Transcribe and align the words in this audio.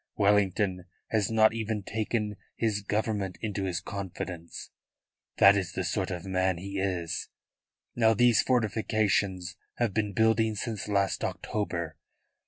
Wellington 0.15 0.85
has 1.11 1.29
not 1.29 1.53
even 1.53 1.83
taken 1.83 2.35
his 2.55 2.81
Government 2.81 3.37
into 3.39 3.65
his 3.65 3.79
confidence. 3.79 4.71
That 5.37 5.55
is 5.55 5.73
the 5.73 5.83
sort 5.83 6.09
of 6.09 6.25
man 6.25 6.57
he 6.57 6.79
is. 6.79 7.29
Now 7.95 8.15
these 8.15 8.41
fortifications 8.41 9.55
have 9.75 9.93
been 9.93 10.13
building 10.13 10.55
since 10.55 10.87
last 10.87 11.23
October. 11.23 11.97